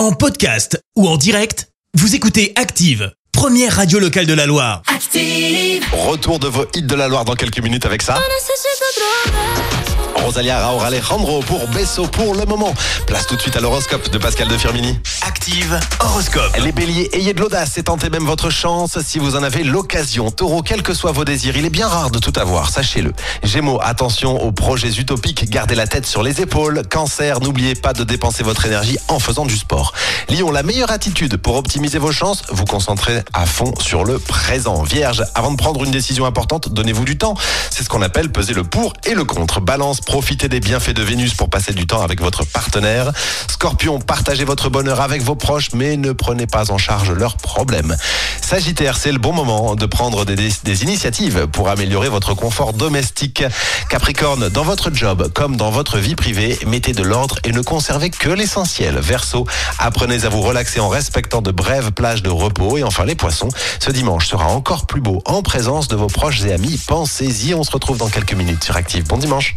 En 0.00 0.12
podcast 0.12 0.82
ou 0.96 1.06
en 1.06 1.18
direct, 1.18 1.68
vous 1.92 2.14
écoutez 2.14 2.54
Active, 2.56 3.12
première 3.32 3.76
radio 3.76 3.98
locale 3.98 4.24
de 4.24 4.32
la 4.32 4.46
Loire. 4.46 4.80
Active. 4.86 5.84
Retour 5.92 6.38
de 6.38 6.48
vos 6.48 6.64
hits 6.74 6.84
de 6.84 6.94
la 6.94 7.06
Loire 7.06 7.26
dans 7.26 7.34
quelques 7.34 7.60
minutes 7.60 7.84
avec 7.84 8.00
ça. 8.00 8.14
Rosalia 10.16 10.58
Raoul 10.58 10.84
Alejandro 10.84 11.40
pour 11.40 11.66
Besso 11.68 12.06
pour 12.06 12.34
le 12.34 12.44
moment. 12.44 12.74
Place 13.06 13.26
tout 13.26 13.36
de 13.36 13.40
suite 13.40 13.56
à 13.56 13.60
l'horoscope 13.60 14.10
de 14.10 14.18
Pascal 14.18 14.48
de 14.48 14.56
Firmini. 14.56 14.98
Active 15.26 15.78
horoscope. 16.00 16.56
Les 16.62 16.72
béliers, 16.72 17.08
ayez 17.12 17.32
de 17.32 17.40
l'audace 17.40 17.78
et 17.78 17.82
tentez 17.82 18.10
même 18.10 18.24
votre 18.24 18.50
chance 18.50 18.98
si 19.00 19.18
vous 19.18 19.36
en 19.36 19.42
avez 19.42 19.64
l'occasion. 19.64 20.30
Taureau, 20.30 20.62
quels 20.62 20.82
que 20.82 20.94
soient 20.94 21.12
vos 21.12 21.24
désirs, 21.24 21.56
il 21.56 21.64
est 21.64 21.70
bien 21.70 21.88
rare 21.88 22.10
de 22.10 22.18
tout 22.18 22.32
avoir, 22.36 22.70
sachez-le. 22.70 23.12
Gémeaux, 23.42 23.80
attention 23.82 24.42
aux 24.42 24.52
projets 24.52 24.92
utopiques, 24.92 25.48
gardez 25.50 25.74
la 25.74 25.86
tête 25.86 26.06
sur 26.06 26.22
les 26.22 26.40
épaules. 26.40 26.82
Cancer, 26.88 27.40
n'oubliez 27.40 27.74
pas 27.74 27.92
de 27.92 28.04
dépenser 28.04 28.42
votre 28.42 28.66
énergie 28.66 28.98
en 29.08 29.18
faisant 29.18 29.46
du 29.46 29.56
sport. 29.56 29.92
Lion, 30.28 30.50
la 30.50 30.62
meilleure 30.62 30.90
attitude 30.90 31.36
pour 31.36 31.56
optimiser 31.56 31.98
vos 31.98 32.12
chances, 32.12 32.42
vous 32.50 32.64
concentrer 32.64 33.22
à 33.32 33.46
fond 33.46 33.74
sur 33.80 34.04
le 34.04 34.18
présent. 34.18 34.82
Vierge, 34.82 35.24
avant 35.34 35.50
de 35.50 35.56
prendre 35.56 35.82
une 35.84 35.90
décision 35.90 36.26
importante, 36.26 36.68
donnez-vous 36.68 37.04
du 37.04 37.18
temps. 37.18 37.34
C'est 37.70 37.82
ce 37.82 37.88
qu'on 37.88 38.02
appelle 38.02 38.30
peser 38.30 38.54
le 38.54 38.64
pour 38.64 38.92
et 39.04 39.14
le 39.14 39.24
contre. 39.24 39.60
Balance, 39.60 39.99
profitez 40.04 40.48
des 40.48 40.60
bienfaits 40.60 40.90
de 40.94 41.02
Vénus 41.02 41.34
pour 41.34 41.48
passer 41.50 41.72
du 41.72 41.86
temps 41.86 42.02
avec 42.02 42.20
votre 42.20 42.44
partenaire. 42.44 43.12
Scorpion, 43.50 44.00
partagez 44.00 44.44
votre 44.44 44.68
bonheur 44.70 45.00
avec 45.00 45.22
vos 45.22 45.34
proches, 45.34 45.72
mais 45.74 45.96
ne 45.96 46.12
prenez 46.12 46.46
pas 46.46 46.70
en 46.70 46.78
charge 46.78 47.10
leurs 47.10 47.36
problèmes. 47.36 47.96
Sagittaire, 48.42 48.96
c'est 48.96 49.12
le 49.12 49.18
bon 49.18 49.32
moment 49.32 49.74
de 49.76 49.86
prendre 49.86 50.24
des, 50.24 50.36
des- 50.64 50.82
initiatives 50.82 51.46
pour 51.48 51.68
améliorer 51.68 52.08
votre 52.08 52.34
confort 52.34 52.72
domestique. 52.72 53.44
Capricorne, 53.88 54.48
dans 54.48 54.64
votre 54.64 54.92
job 54.94 55.30
comme 55.34 55.56
dans 55.56 55.70
votre 55.70 55.98
vie 55.98 56.14
privée, 56.16 56.58
mettez 56.66 56.92
de 56.92 57.02
l'ordre 57.02 57.36
et 57.44 57.52
ne 57.52 57.60
conservez 57.60 58.10
que 58.10 58.28
l'essentiel. 58.30 58.98
Verseau, 58.98 59.46
apprenez 59.78 60.24
à 60.24 60.28
vous 60.28 60.40
relaxer 60.42 60.80
en 60.80 60.88
respectant 60.88 61.42
de 61.42 61.50
brèves 61.50 61.92
plages 61.92 62.22
de 62.22 62.30
repos. 62.30 62.78
Et 62.78 62.82
enfin 62.82 63.04
les 63.04 63.14
poissons, 63.14 63.48
ce 63.78 63.90
dimanche 63.90 64.28
sera 64.28 64.46
encore 64.46 64.86
plus 64.86 65.00
beau 65.00 65.22
en 65.26 65.42
présence 65.42 65.88
de 65.88 65.96
vos 65.96 66.06
proches 66.08 66.42
et 66.42 66.52
amis. 66.52 66.80
Pensez-y, 66.86 67.54
on 67.54 67.62
se 67.64 67.70
retrouve 67.70 67.98
dans 67.98 68.08
quelques 68.08 68.34
minutes 68.34 68.64
sur 68.64 68.76
Active. 68.76 69.06
Bon 69.06 69.18
dimanche. 69.18 69.56